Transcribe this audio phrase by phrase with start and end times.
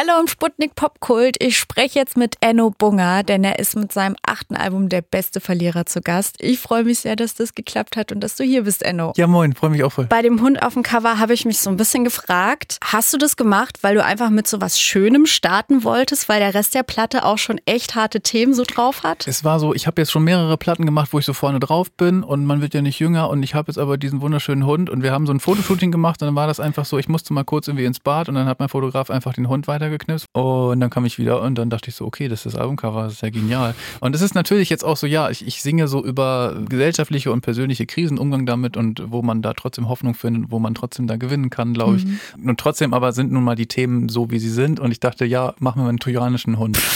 [0.00, 1.42] Hallo im Sputnik Popkult.
[1.42, 5.40] Ich spreche jetzt mit Enno Bunger, denn er ist mit seinem achten Album Der beste
[5.40, 6.36] Verlierer zu Gast.
[6.38, 9.12] Ich freue mich sehr, dass das geklappt hat und dass du hier bist, Enno.
[9.16, 10.04] Ja, moin, freue mich auch voll.
[10.04, 13.18] Bei dem Hund auf dem Cover habe ich mich so ein bisschen gefragt, hast du
[13.18, 16.84] das gemacht, weil du einfach mit so was Schönem starten wolltest, weil der Rest der
[16.84, 19.26] Platte auch schon echt harte Themen so drauf hat?
[19.26, 21.90] Es war so, ich habe jetzt schon mehrere Platten gemacht, wo ich so vorne drauf
[21.90, 24.90] bin und man wird ja nicht jünger und ich habe jetzt aber diesen wunderschönen Hund
[24.90, 27.32] und wir haben so ein Fotoshooting gemacht und dann war das einfach so, ich musste
[27.32, 30.80] mal kurz irgendwie ins Bad und dann hat mein Fotograf einfach den Hund weitergeknipst und
[30.80, 33.14] dann kam ich wieder und dann dachte ich so, okay, das ist das Albumcover, das
[33.14, 33.74] ist ja genial.
[34.00, 37.40] Und es ist natürlich jetzt auch so, ja, ich, ich singe so über gesellschaftliche und
[37.40, 41.16] persönliche Krisen, Umgang damit und wo man da trotzdem Hoffnung findet, wo man trotzdem da
[41.16, 42.04] gewinnen kann, glaube ich.
[42.04, 42.48] Mhm.
[42.50, 45.24] Und trotzdem aber sind nun mal die Themen so, wie sie sind und ich dachte,
[45.24, 46.78] ja, machen wir einen trojanischen Hund.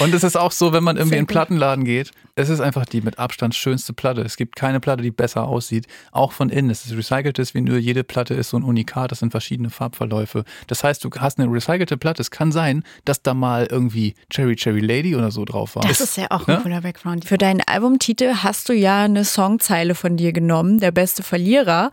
[0.00, 2.86] Und es ist auch so, wenn man irgendwie in den Plattenladen geht, es ist einfach
[2.86, 4.22] die mit Abstand schönste Platte.
[4.22, 5.86] Es gibt keine Platte, die besser aussieht.
[6.12, 6.70] Auch von innen.
[6.70, 7.78] Es ist recyceltes Vinyl.
[7.78, 9.10] Jede Platte ist so ein Unikat.
[9.12, 10.44] Das sind verschiedene Farbverläufe.
[10.66, 12.22] Das heißt, du hast eine recycelte Platte.
[12.22, 15.82] Es kann sein, dass da mal irgendwie Cherry Cherry Lady oder so drauf war.
[15.82, 16.60] Das ist ja auch ein ne?
[16.62, 17.24] cooler Background.
[17.24, 21.90] Für deinen Albumtitel hast du ja eine Songzeile von dir genommen, Der beste Verlierer.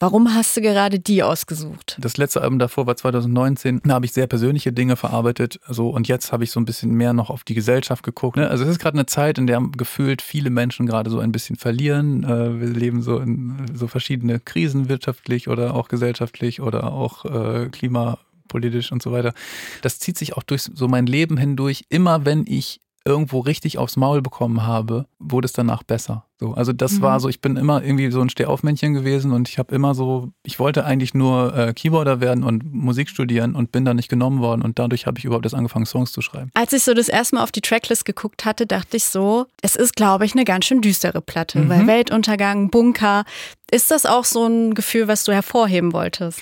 [0.00, 1.98] Warum hast du gerade die ausgesucht?
[2.00, 3.80] Das letzte Album davor war 2019.
[3.82, 5.58] Da habe ich sehr persönliche Dinge verarbeitet.
[5.66, 8.36] So, und jetzt habe ich so ein bisschen mehr noch auf die Gesellschaft geguckt.
[8.36, 8.48] Ne?
[8.48, 11.56] Also es ist gerade eine Zeit, in der gefühlt viele Menschen gerade so ein bisschen
[11.56, 12.22] verlieren.
[12.22, 17.68] Äh, wir leben so in so verschiedene Krisen wirtschaftlich oder auch gesellschaftlich oder auch äh,
[17.68, 19.34] klimapolitisch und so weiter.
[19.82, 21.86] Das zieht sich auch durch so mein Leben hindurch.
[21.88, 26.26] Immer wenn ich irgendwo richtig aufs Maul bekommen habe, wurde es danach besser.
[26.38, 27.02] So, also das mhm.
[27.02, 30.28] war so, ich bin immer irgendwie so ein Stehaufmännchen gewesen und ich habe immer so,
[30.44, 34.40] ich wollte eigentlich nur äh, Keyboarder werden und Musik studieren und bin da nicht genommen
[34.40, 36.50] worden und dadurch habe ich überhaupt erst angefangen, Songs zu schreiben.
[36.54, 39.74] Als ich so das erste Mal auf die Tracklist geguckt hatte, dachte ich so, es
[39.74, 41.68] ist, glaube ich, eine ganz schön düstere Platte, mhm.
[41.70, 43.24] weil Weltuntergang, Bunker,
[43.70, 46.40] ist das auch so ein Gefühl, was du hervorheben wolltest?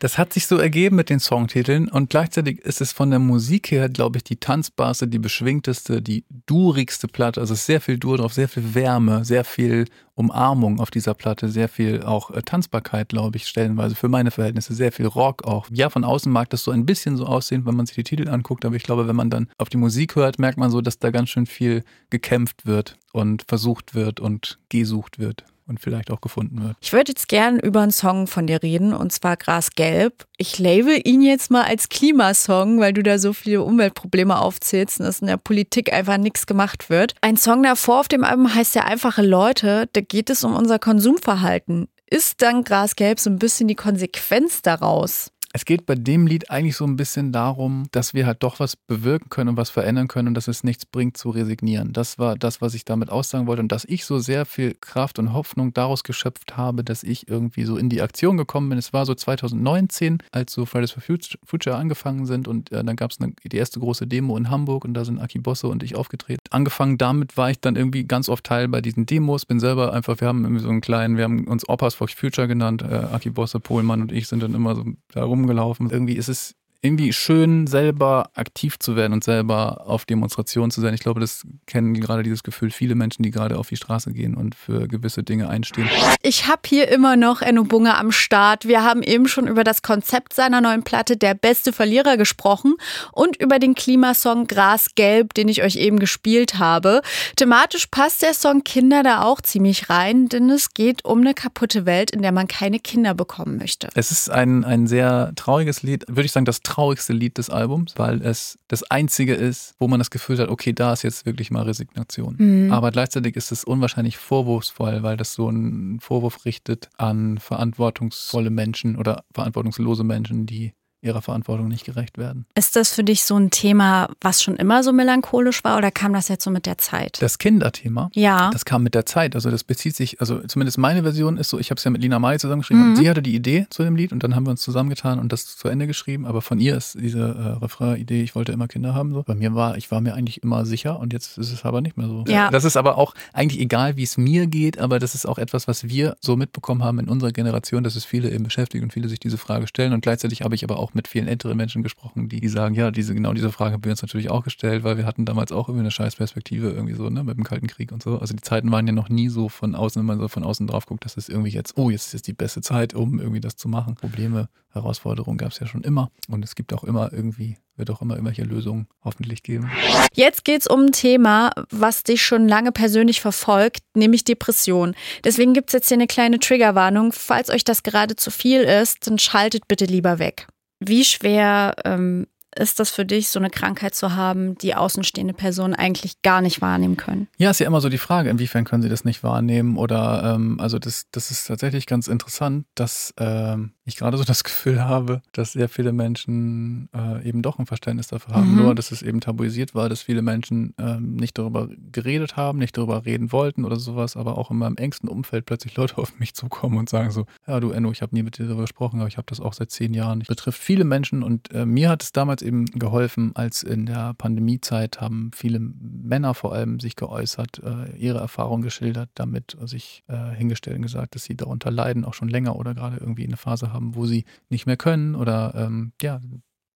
[0.00, 3.70] Das hat sich so ergeben mit den Songtiteln und gleichzeitig ist es von der Musik
[3.70, 7.38] her, glaube ich, die tanzbarste, die beschwingteste, die durigste Platte.
[7.38, 9.84] Also sehr viel Dur drauf, sehr viel Wärme, sehr viel
[10.20, 14.74] Umarmung auf dieser Platte, sehr viel auch äh, Tanzbarkeit, glaube ich, stellenweise für meine Verhältnisse,
[14.74, 15.66] sehr viel Rock auch.
[15.72, 18.28] Ja, von außen mag das so ein bisschen so aussehen, wenn man sich die Titel
[18.28, 20.98] anguckt, aber ich glaube, wenn man dann auf die Musik hört, merkt man so, dass
[20.98, 26.20] da ganz schön viel gekämpft wird und versucht wird und gesucht wird und vielleicht auch
[26.20, 26.76] gefunden wird.
[26.80, 30.26] Ich würde jetzt gern über einen Song von dir reden und zwar Grasgelb.
[30.36, 35.06] Ich label ihn jetzt mal als Klimasong, weil du da so viele Umweltprobleme aufzählst und
[35.06, 37.14] dass in der Politik einfach nichts gemacht wird.
[37.20, 39.88] Ein Song davor auf dem Album heißt ja Einfache Leute.
[39.92, 41.88] Da geht es um unser Konsumverhalten.
[42.04, 45.30] Ist dann Grasgelb so ein bisschen die Konsequenz daraus?
[45.52, 48.76] Es geht bei dem Lied eigentlich so ein bisschen darum, dass wir halt doch was
[48.76, 51.92] bewirken können und was verändern können und dass es nichts bringt zu resignieren.
[51.92, 55.18] Das war das, was ich damit aussagen wollte und dass ich so sehr viel Kraft
[55.18, 58.78] und Hoffnung daraus geschöpft habe, dass ich irgendwie so in die Aktion gekommen bin.
[58.78, 63.10] Es war so 2019, als so Fridays for Future angefangen sind und äh, dann gab
[63.10, 66.38] es die erste große Demo in Hamburg und da sind Aki Bosse und ich aufgetreten.
[66.50, 70.20] Angefangen damit war ich dann irgendwie ganz oft Teil bei diesen Demos, bin selber einfach,
[70.20, 73.30] wir haben irgendwie so einen kleinen, wir haben uns Opas for Future genannt, äh, Aki
[73.30, 75.90] Bosse, Pohlmann und ich sind dann immer so da rumgelaufen.
[75.90, 80.94] Irgendwie ist es irgendwie schön, selber aktiv zu werden und selber auf Demonstrationen zu sein.
[80.94, 84.34] Ich glaube, das kennen gerade dieses Gefühl viele Menschen, die gerade auf die Straße gehen
[84.34, 85.88] und für gewisse Dinge einstehen.
[86.22, 88.66] Ich habe hier immer noch Enno Bunge am Start.
[88.66, 92.74] Wir haben eben schon über das Konzept seiner neuen Platte Der beste Verlierer gesprochen
[93.12, 97.02] und über den Klimasong Grasgelb, den ich euch eben gespielt habe.
[97.36, 101.84] Thematisch passt der Song Kinder da auch ziemlich rein, denn es geht um eine kaputte
[101.84, 103.88] Welt, in der man keine Kinder bekommen möchte.
[103.94, 107.94] Es ist ein, ein sehr trauriges Lied, würde ich sagen, das traurigste Lied des Albums,
[107.96, 111.50] weil es das einzige ist, wo man das Gefühl hat, okay, da ist jetzt wirklich
[111.50, 112.36] mal Resignation.
[112.38, 112.72] Mhm.
[112.72, 118.96] Aber gleichzeitig ist es unwahrscheinlich vorwurfsvoll, weil das so einen Vorwurf richtet an verantwortungsvolle Menschen
[118.96, 122.46] oder verantwortungslose Menschen, die ihrer Verantwortung nicht gerecht werden.
[122.54, 126.12] Ist das für dich so ein Thema, was schon immer so melancholisch war oder kam
[126.12, 127.20] das jetzt so mit der Zeit?
[127.20, 128.10] Das Kinderthema?
[128.14, 128.50] Ja.
[128.50, 129.34] Das kam mit der Zeit.
[129.34, 132.02] Also das bezieht sich, also zumindest meine Version ist so, ich habe es ja mit
[132.02, 132.90] Lina Mai zusammengeschrieben mhm.
[132.90, 135.32] und sie hatte die Idee zu dem Lied und dann haben wir uns zusammengetan und
[135.32, 136.26] das zu Ende geschrieben.
[136.26, 139.14] Aber von ihr ist diese äh, Refrain-Idee, ich wollte immer Kinder haben.
[139.14, 139.22] So.
[139.22, 141.96] Bei mir war, ich war mir eigentlich immer sicher und jetzt ist es aber nicht
[141.96, 142.24] mehr so.
[142.28, 142.50] Ja.
[142.50, 145.66] Das ist aber auch eigentlich egal, wie es mir geht, aber das ist auch etwas,
[145.66, 149.08] was wir so mitbekommen haben in unserer Generation, dass es viele eben beschäftigt und viele
[149.08, 152.28] sich diese Frage stellen und gleichzeitig habe ich aber auch mit vielen älteren Menschen gesprochen,
[152.28, 155.06] die sagen, ja, diese, genau diese Frage haben wir uns natürlich auch gestellt, weil wir
[155.06, 158.18] hatten damals auch irgendwie eine Scheißperspektive irgendwie so, ne, mit dem Kalten Krieg und so.
[158.18, 160.66] Also die Zeiten waren ja noch nie so von außen, wenn man so von außen
[160.66, 163.56] drauf guckt, dass es irgendwie jetzt, oh, jetzt ist die beste Zeit, um irgendwie das
[163.56, 163.94] zu machen.
[163.94, 168.00] Probleme, Herausforderungen gab es ja schon immer und es gibt auch immer irgendwie wird auch
[168.00, 169.68] immer irgendwelche Lösungen hoffentlich geben.
[170.14, 174.94] Jetzt geht es um ein Thema, was dich schon lange persönlich verfolgt, nämlich Depression.
[175.24, 177.12] Deswegen gibt es jetzt hier eine kleine Triggerwarnung.
[177.12, 180.46] Falls euch das gerade zu viel ist, dann schaltet bitte lieber weg.
[180.80, 185.74] Wie schwer ähm, ist das für dich, so eine Krankheit zu haben, die außenstehende Personen
[185.74, 187.28] eigentlich gar nicht wahrnehmen können?
[187.36, 190.58] Ja, ist ja immer so die Frage, inwiefern können sie das nicht wahrnehmen oder ähm,
[190.58, 195.22] also das, das ist tatsächlich ganz interessant, dass ähm, ich gerade so das Gefühl habe,
[195.32, 198.56] dass sehr viele Menschen äh, eben doch ein Verständnis dafür haben, mhm.
[198.56, 202.76] nur dass es eben tabuisiert war, dass viele Menschen ähm, nicht darüber geredet haben, nicht
[202.76, 206.34] darüber reden wollten oder sowas, aber auch in meinem engsten Umfeld plötzlich Leute auf mich
[206.34, 209.08] zukommen und sagen so, ja du Enno, ich habe nie mit dir darüber gesprochen, aber
[209.08, 210.20] ich habe das auch seit zehn Jahren.
[210.20, 214.14] Das betrifft viele Menschen und äh, mir hat es damals eben geholfen, als in der
[214.14, 220.34] Pandemiezeit haben viele Männer vor allem sich geäußert, äh, ihre Erfahrungen geschildert, damit sich äh,
[220.36, 223.69] hingestellt und gesagt, dass sie darunter leiden, auch schon länger oder gerade irgendwie eine Phase
[223.72, 226.20] haben, wo sie nicht mehr können oder ähm, ja,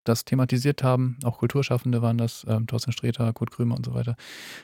[0.05, 1.19] das thematisiert haben.
[1.25, 4.17] Auch Kulturschaffende waren das, ähm, Thorsten Sträter, Kurt Krömer und so weiter.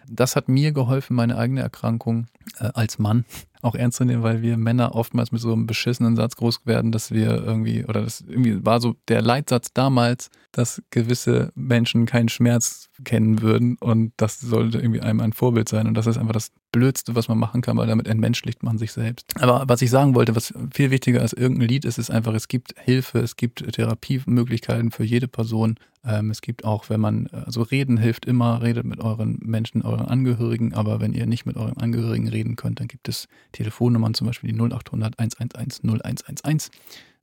[0.09, 2.27] Das hat mir geholfen, meine eigene Erkrankung
[2.59, 3.25] äh, als Mann
[3.63, 6.93] auch ernst zu nehmen, weil wir Männer oftmals mit so einem beschissenen Satz groß werden,
[6.93, 12.29] dass wir irgendwie, oder das irgendwie war so der Leitsatz damals, dass gewisse Menschen keinen
[12.29, 16.33] Schmerz kennen würden und das sollte irgendwie einem ein Vorbild sein und das ist einfach
[16.33, 19.27] das Blödste, was man machen kann, weil damit entmenschlicht man sich selbst.
[19.41, 22.49] Aber was ich sagen wollte, was viel wichtiger als irgendein Lied ist, ist einfach, es
[22.49, 25.77] gibt Hilfe, es gibt Therapiemöglichkeiten für jede Person.
[26.05, 30.07] Ähm, es gibt auch, wenn man, also reden hilft immer, redet mit euren Menschen, euren
[30.07, 34.27] Angehörigen, aber wenn ihr nicht mit euren Angehörigen reden könnt, dann gibt es Telefonnummern, zum
[34.27, 36.71] Beispiel die 0800 111 0111.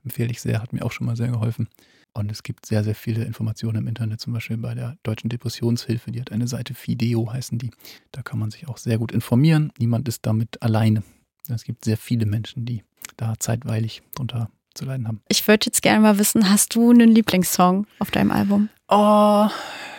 [0.04, 1.68] Empfehle ich sehr, hat mir auch schon mal sehr geholfen.
[2.14, 6.12] Und es gibt sehr, sehr viele Informationen im Internet, zum Beispiel bei der Deutschen Depressionshilfe,
[6.12, 7.72] die hat eine Seite Fideo, heißen die.
[8.12, 9.72] Da kann man sich auch sehr gut informieren.
[9.78, 11.04] Niemand ist damit alleine.
[11.48, 12.84] Es gibt sehr viele Menschen, die
[13.18, 15.22] da zeitweilig drunter zu leiden haben.
[15.28, 18.70] Ich würde jetzt gerne mal wissen, hast du einen Lieblingssong auf deinem Album?
[18.88, 19.48] Oh,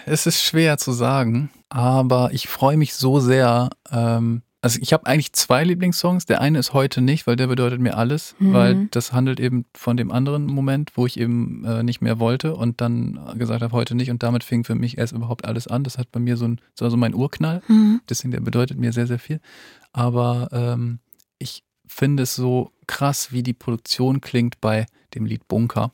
[0.07, 5.07] es ist schwer zu sagen, aber ich freue mich so sehr, ähm, also ich habe
[5.07, 6.27] eigentlich zwei Lieblingssongs.
[6.27, 8.53] Der eine ist heute nicht, weil der bedeutet mir alles, mhm.
[8.53, 12.57] weil das handelt eben von dem anderen Moment, wo ich eben äh, nicht mehr wollte
[12.57, 14.11] und dann gesagt habe, heute nicht.
[14.11, 15.85] Und damit fing für mich erst überhaupt alles an.
[15.85, 17.63] Das hat bei mir so ein, so mein Urknall.
[17.69, 18.01] Mhm.
[18.09, 19.41] Deswegen, der bedeutet mir sehr, sehr viel.
[19.93, 20.99] Aber ähm,
[21.39, 25.93] ich finde es so krass, wie die Produktion klingt bei dem Lied Bunker.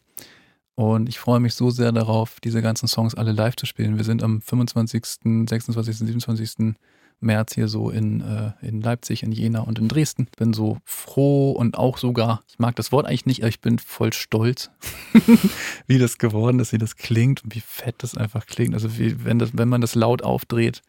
[0.77, 3.97] Und ich freue mich so sehr darauf, diese ganzen Songs alle live zu spielen.
[3.97, 5.05] Wir sind am 25.,
[5.49, 6.75] 26., 27.
[7.21, 10.27] März hier so in, äh, in Leipzig, in Jena und in Dresden.
[10.37, 13.79] Bin so froh und auch sogar, ich mag das Wort eigentlich nicht, aber ich bin
[13.79, 14.71] voll stolz,
[15.87, 18.75] wie das geworden ist, wie das klingt und wie fett das einfach klingt.
[18.75, 20.83] Also wie, wenn, das, wenn man das laut aufdreht,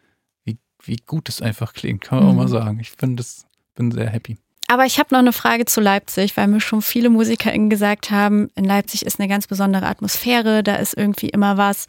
[0.44, 2.32] wie, wie gut es einfach klingt, kann man mhm.
[2.32, 2.80] auch mal sagen.
[2.80, 4.38] Ich finde das, bin sehr happy.
[4.68, 8.50] Aber ich habe noch eine Frage zu Leipzig, weil mir schon viele MusikerInnen gesagt haben,
[8.56, 11.86] in Leipzig ist eine ganz besondere Atmosphäre, da ist irgendwie immer was.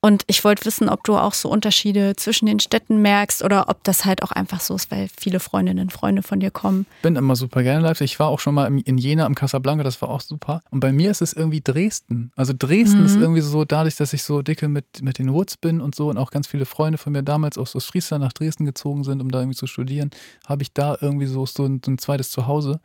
[0.00, 3.82] Und ich wollte wissen, ob du auch so Unterschiede zwischen den Städten merkst oder ob
[3.84, 6.86] das halt auch einfach so ist, weil viele Freundinnen und Freunde von dir kommen.
[7.02, 8.12] Bin immer super gerne in Leipzig.
[8.12, 10.62] Ich war auch schon mal in Jena am Casablanca, das war auch super.
[10.70, 12.32] Und bei mir ist es irgendwie Dresden.
[12.36, 13.06] Also Dresden mhm.
[13.06, 16.08] ist irgendwie so, dadurch, dass ich so dicke mit, mit den Woods bin und so
[16.08, 19.30] und auch ganz viele Freunde von mir damals aus Friesland nach Dresden gezogen sind, um
[19.30, 20.10] da irgendwie zu studieren,
[20.46, 22.80] habe ich da irgendwie so, so ein, so ein zweites Zuhause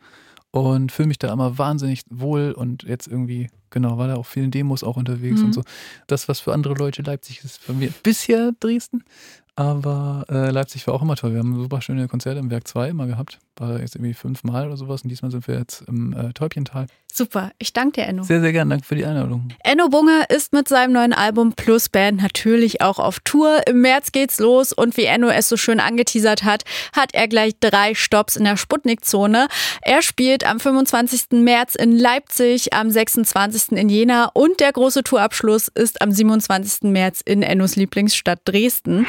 [0.50, 4.50] und fühle mich da immer wahnsinnig wohl und jetzt irgendwie, genau, war da auch vielen
[4.50, 5.46] Demos auch unterwegs mhm.
[5.46, 5.62] und so.
[6.06, 9.04] Das, was für andere Leute Leipzig ist, für mir bisher Dresden,
[9.54, 11.32] aber äh, Leipzig war auch immer toll.
[11.32, 13.38] Wir haben super schöne Konzerte im Werk 2 immer gehabt.
[13.56, 15.02] War jetzt irgendwie fünfmal oder sowas.
[15.02, 16.86] Und diesmal sind wir jetzt im äh, Täubchental.
[17.12, 17.52] Super.
[17.58, 18.22] Ich danke dir, Enno.
[18.22, 18.70] Sehr, sehr gerne.
[18.70, 19.48] Danke für die Einladung.
[19.62, 23.60] Enno Bunger ist mit seinem neuen Album Plus Band natürlich auch auf Tour.
[23.66, 24.72] Im März geht's los.
[24.72, 26.64] Und wie Enno es so schön angeteasert hat,
[26.96, 29.48] hat er gleich drei Stops in der Sputnik-Zone.
[29.82, 31.32] Er spielt am 25.
[31.32, 33.72] März in Leipzig, am 26.
[33.72, 36.90] in Jena und der große Tourabschluss ist am 27.
[36.90, 39.06] März in Ennos Lieblingsstadt Dresden.